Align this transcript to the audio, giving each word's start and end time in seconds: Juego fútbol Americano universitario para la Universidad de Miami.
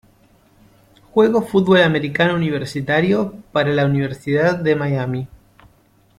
Juego 1.11 1.43
fútbol 1.43 1.83
Americano 1.83 2.33
universitario 2.33 3.35
para 3.51 3.69
la 3.69 3.85
Universidad 3.85 4.55
de 4.57 4.75
Miami. 4.75 5.27